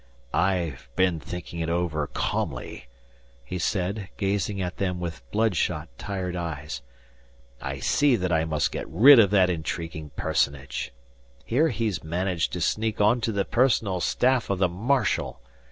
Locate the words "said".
3.59-4.09